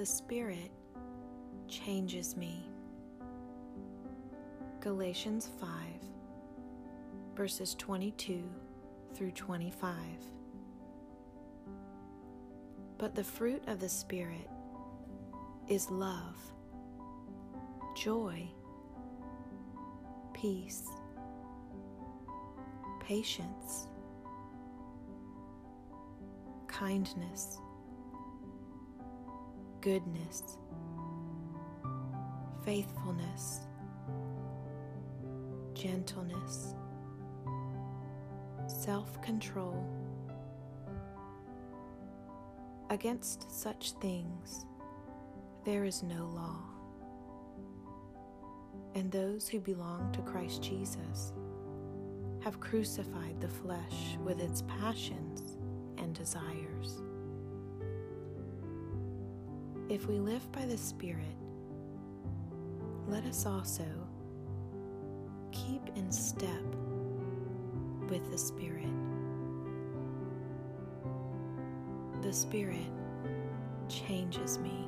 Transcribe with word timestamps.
the 0.00 0.06
Spirit 0.06 0.70
changes 1.68 2.34
me. 2.34 2.66
Galatians 4.80 5.50
5, 5.60 5.68
verses 7.34 7.74
22 7.74 8.42
through 9.12 9.32
25. 9.32 9.94
But 12.96 13.14
the 13.14 13.22
fruit 13.22 13.62
of 13.66 13.78
the 13.78 13.90
Spirit 13.90 14.48
is 15.68 15.90
love, 15.90 16.38
joy, 17.94 18.48
peace, 20.32 20.88
patience, 23.00 23.86
kindness, 26.68 27.58
goodness, 29.80 30.58
faithfulness, 32.64 33.60
gentleness, 35.74 36.74
self 38.66 39.20
control. 39.22 39.86
Against 42.90 43.50
such 43.50 43.92
things 43.92 44.66
there 45.64 45.84
is 45.84 46.02
no 46.02 46.26
law. 46.26 46.62
And 48.94 49.10
those 49.10 49.48
who 49.48 49.60
belong 49.60 50.10
to 50.12 50.20
Christ 50.22 50.62
Jesus 50.62 51.32
have 52.42 52.60
crucified 52.60 53.40
the 53.40 53.48
flesh 53.48 54.18
with 54.24 54.40
its 54.40 54.62
passions 54.62 55.56
and 55.98 56.14
desires. 56.14 57.00
If 59.90 60.06
we 60.06 60.20
live 60.20 60.52
by 60.52 60.66
the 60.66 60.78
Spirit, 60.78 61.34
let 63.08 63.24
us 63.24 63.44
also 63.44 63.84
keep 65.50 65.82
in 65.96 66.12
step 66.12 66.62
with 68.08 68.30
the 68.30 68.38
Spirit. 68.38 68.86
The 72.22 72.32
Spirit 72.32 72.86
changes 73.88 74.60
me. 74.60 74.84